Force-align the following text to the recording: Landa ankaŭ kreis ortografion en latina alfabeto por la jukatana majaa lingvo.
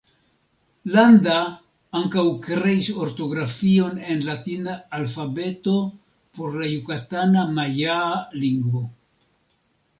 Landa 0.93 1.35
ankaŭ 1.99 2.23
kreis 2.47 2.89
ortografion 3.03 4.01
en 4.15 4.25
latina 4.31 4.75
alfabeto 5.03 5.77
por 6.39 6.59
la 6.63 6.73
jukatana 6.73 7.47
majaa 7.61 8.13
lingvo. 8.45 8.87